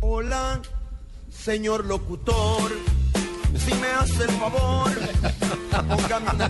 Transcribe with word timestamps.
Hola, 0.00 0.62
señor 1.28 1.84
locutor. 1.86 2.70
Si 3.58 3.74
me 3.74 3.88
hace 3.88 4.22
el 4.22 4.30
favor, 4.30 4.90
póngame 5.88 6.30
una 6.34 6.48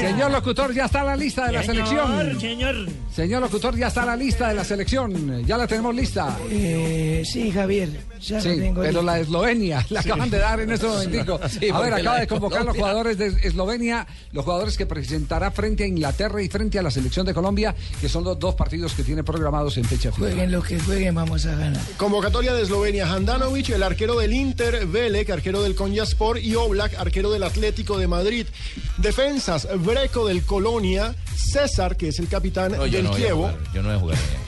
Señor 0.00 0.30
locutor, 0.30 0.72
ya 0.72 0.86
está 0.86 1.04
la 1.04 1.16
lista 1.16 1.46
de 1.46 1.52
la 1.52 1.62
selección. 1.62 2.40
Señor, 2.40 2.88
Señor 3.12 3.42
locutor, 3.42 3.76
ya 3.76 3.88
está 3.88 4.04
la 4.06 4.16
lista 4.16 4.48
de 4.48 4.54
la 4.54 4.64
selección. 4.64 5.44
Ya 5.44 5.56
la 5.56 5.66
tenemos 5.66 5.94
lista. 5.94 6.36
eh, 6.50 7.22
sí, 7.24 7.50
Javier, 7.52 7.90
ya 8.20 8.40
Sí, 8.40 8.56
tengo 8.56 8.82
pero 8.82 9.02
la 9.02 9.14
de 9.14 9.22
Eslovenia 9.22 9.84
la 9.90 10.00
acaban 10.00 10.30
de 10.30 10.38
dar 10.38 10.60
en 10.60 10.70
este 10.70 10.86
momentico. 10.86 11.40
a 11.72 11.80
ver, 11.80 11.94
acaba 11.94 12.20
de 12.20 12.26
convocar 12.26 12.64
los 12.64 12.76
jugadores 12.76 13.18
de 13.18 13.26
Eslovenia, 13.42 14.06
los 14.32 14.44
jugadores 14.44 14.76
que 14.76 14.86
presentará 14.86 15.50
frente 15.50 15.84
a 15.84 15.86
Inglaterra 15.86 16.42
y 16.42 16.48
frente 16.48 16.78
a 16.78 16.82
la 16.82 16.90
selección 16.90 17.26
de 17.26 17.34
Colombia, 17.34 17.74
que 18.00 18.08
son 18.08 18.24
los 18.24 18.38
dos 18.38 18.54
partidos 18.54 18.94
que 18.94 19.02
tiene 19.02 19.24
programados 19.24 19.76
en 19.76 19.84
fecha 19.84 20.12
final. 20.12 20.32
Jueguen 20.32 20.52
lo 20.52 20.62
que 20.62 20.78
jueguen, 20.78 21.14
vamos 21.14 21.46
a 21.46 21.54
ganar. 21.54 21.82
Convocatoria 21.96 22.54
de 22.54 22.62
Eslovenia, 22.62 23.12
Handanovic, 23.12 23.70
el 23.70 23.82
arquero 23.82 24.18
del 24.18 24.32
Inter, 24.32 24.86
Velek, 24.86 25.30
arquero 25.30 25.62
del 25.62 25.74
Konyaspor 25.74 26.38
y 26.38 26.54
Oblak, 26.54 26.94
arquero 26.98 27.30
del 27.30 27.42
Atlético 27.42 27.98
de 27.98 28.08
Madrid. 28.08 28.46
Defensas, 28.98 29.68
Breco 29.78 30.26
del 30.26 30.42
Colonia, 30.42 31.14
César, 31.34 31.96
que 31.96 32.08
es 32.08 32.18
el 32.18 32.28
capitán 32.28 32.72
del 32.72 33.10
Kievo, 33.10 33.50
Yo 33.74 33.82
no 33.82 33.88
voy 33.88 33.96
a 33.96 33.98
jugar. 33.98 34.39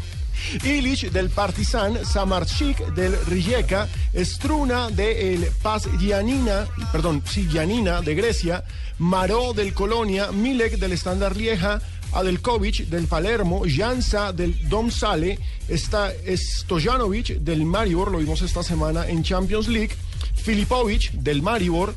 Ilic 0.64 1.10
del 1.10 1.30
Partizan, 1.30 2.04
Samarchik 2.04 2.78
del 2.94 3.16
Rijeka, 3.26 3.88
Struna 4.14 4.90
del 4.90 5.48
Paz 5.62 5.88
Giannina, 5.98 6.66
perdón, 6.92 7.22
sí, 7.26 7.48
Giannina 7.50 8.02
de 8.02 8.14
Grecia, 8.14 8.64
Maró 8.98 9.52
del 9.52 9.72
Colonia, 9.72 10.30
Milek 10.32 10.78
del 10.78 10.92
Standard 10.92 11.36
Lieja, 11.36 11.80
Adelkovic 12.12 12.88
del 12.88 13.06
Palermo, 13.06 13.62
Jansa 13.66 14.32
del 14.32 14.68
Domsale, 14.68 15.38
está 15.68 16.12
Stojanovic 16.26 17.38
del 17.38 17.64
Maribor, 17.64 18.10
lo 18.10 18.18
vimos 18.18 18.42
esta 18.42 18.62
semana 18.62 19.08
en 19.08 19.22
Champions 19.22 19.68
League, 19.68 19.96
Filipovic 20.34 21.12
del 21.12 21.42
Maribor, 21.42 21.94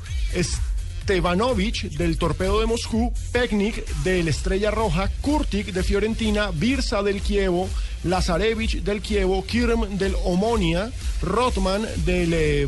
Stevanovic 1.05 1.83
del 1.99 2.17
Torpedo 2.17 2.59
de 2.59 2.65
Moscú, 2.65 3.13
Peknik 3.31 3.85
del 4.03 4.27
Estrella 4.27 4.71
Roja, 4.71 5.07
Kurtik 5.21 5.71
de 5.71 5.83
Fiorentina, 5.83 6.49
Birsa 6.49 7.03
del 7.03 7.21
Kievo, 7.21 7.69
Lazarevich 8.03 8.81
del 8.81 9.01
Kievo, 9.01 9.45
Kirm 9.45 9.99
del 9.99 10.15
Omonia, 10.23 10.91
Rotman 11.21 11.85
del 12.05 12.33
eh, 12.33 12.67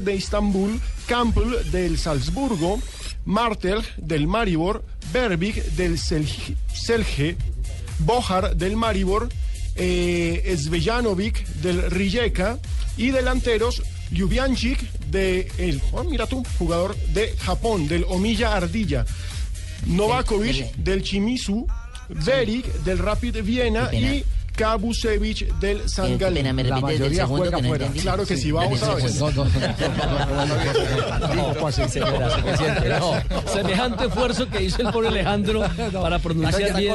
de 0.00 0.14
Istambul, 0.14 0.80
Campbell 1.06 1.70
del 1.70 1.98
Salzburgo, 1.98 2.80
Martel 3.26 3.82
del 3.98 4.26
Maribor, 4.26 4.82
Berbig 5.12 5.62
del 5.76 5.98
Selj- 5.98 6.56
Selje, 6.72 7.36
Bojar 7.98 8.56
del 8.56 8.74
Maribor, 8.76 9.28
eh, 9.76 10.56
Svejanovic 10.56 11.46
del 11.60 11.90
Rijeka 11.90 12.58
y 12.96 13.10
delanteros 13.10 13.82
Ljubianchik 14.10 14.80
de 15.10 15.50
el, 15.58 15.80
oh, 15.92 16.04
mira 16.04 16.26
tú, 16.26 16.42
jugador 16.58 16.96
de 17.12 17.34
Japón, 17.38 17.88
del 17.88 18.04
Omiya 18.08 18.54
Ardilla, 18.54 19.04
Novakovic 19.86 20.74
del 20.76 21.02
Chimizu, 21.02 21.66
Veric 22.08 22.66
del 22.84 22.98
Rapid 22.98 23.42
Viena 23.42 23.92
y 23.92 24.24
Kabusevich 24.54 25.52
del 25.58 25.88
San 25.88 26.16
Gallen. 26.16 26.68
La 26.68 26.80
mayoría 26.80 27.26
juega 27.26 27.58
fuera. 27.58 27.88
Claro 27.88 28.24
que 28.24 28.36
sí, 28.36 28.52
vamos 28.52 28.82
a 28.82 28.94
ver. 28.94 29.14
No, 29.14 29.30
no, 29.30 29.44
no, 29.44 29.50
no, 31.34 31.54
no, 31.54 31.72
Señora, 31.72 32.30
suficiente. 32.30 32.88
No, 32.88 33.14
semejante 33.52 34.06
esfuerzo 34.06 34.48
que 34.48 34.62
hizo 34.62 34.82
el 34.82 34.92
pobre 34.92 35.08
Alejandro 35.08 35.62
para 35.92 36.18
pronunciar 36.18 36.76
bien. 36.76 36.94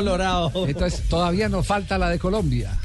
Entonces, 0.68 1.04
todavía 1.10 1.50
nos 1.50 1.68
falta 1.68 1.98
la 1.98 2.10
de 2.10 2.20
Colombia. 2.20 2.78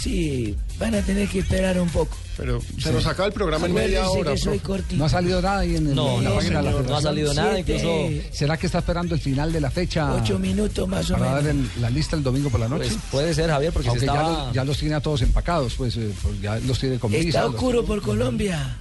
Sí, 0.00 0.54
van 0.78 0.94
a 0.94 1.00
tener 1.02 1.28
que 1.28 1.38
esperar 1.40 1.80
un 1.80 1.88
poco. 1.88 2.16
Pero 2.36 2.60
se 2.78 2.92
nos 2.92 3.06
acaba 3.06 3.26
el 3.28 3.32
programa 3.32 3.66
en 3.66 3.72
media 3.72 4.08
hora. 4.10 4.32
que 4.32 4.38
soy. 4.38 4.60
No 4.92 5.06
ha 5.06 5.08
salido 5.08 5.40
nada 5.40 5.60
ahí 5.60 5.76
en, 5.76 5.86
el- 5.88 5.94
No, 5.94 6.18
en 6.18 6.24
la 6.24 6.30
no, 6.30 6.36
página 6.36 6.58
de 6.58 6.64
la 6.64 6.70
señor, 6.72 6.90
no 6.90 6.96
ha 6.96 7.00
salido 7.02 7.34
nada, 7.34 7.58
incluso 7.58 8.08
¿Será 8.30 8.56
que 8.58 8.66
está 8.66 8.78
esperando 8.80 9.14
el 9.14 9.20
final 9.22 9.52
de 9.52 9.60
la 9.60 9.70
fecha 9.70 10.12
ocho 10.14 10.38
minutos 10.38 10.86
más 10.86 11.10
o 11.10 11.14
para 11.14 11.32
dar 11.32 11.42
menos. 11.44 11.70
el- 11.76 11.82
la 11.82 11.88
lista 11.90 12.14
el 12.14 12.22
domingo 12.22 12.50
por 12.50 12.60
la 12.60 12.68
noche? 12.68 12.88
pues, 12.90 12.98
puede 13.10 13.34
ser, 13.34 13.48
Javier, 13.48 13.72
porque 13.72 13.88
Aunque 13.88 14.00
se 14.00 14.06
ya, 14.06 14.12
estaba... 14.12 14.44
los, 14.46 14.54
ya 14.54 14.64
los 14.64 14.78
tiene 14.78 14.94
a 14.96 15.00
todos 15.00 15.22
empacados, 15.22 15.74
pues, 15.74 15.96
eh, 15.96 16.12
pues 16.22 16.40
ya 16.42 16.58
los 16.60 16.78
tiene 16.78 16.98
con. 16.98 17.14
Está 17.14 17.44
los- 17.44 17.54
oscuro 17.54 17.84
por 17.86 18.02
Colombia. 18.02 18.76